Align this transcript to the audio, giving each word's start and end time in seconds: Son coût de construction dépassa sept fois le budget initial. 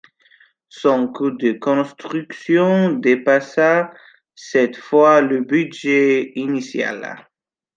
Son 0.69 1.09
coût 1.13 1.29
de 1.29 1.51
construction 1.51 2.91
dépassa 2.93 3.91
sept 4.33 4.75
fois 4.75 5.21
le 5.21 5.41
budget 5.43 6.31
initial. 6.33 7.29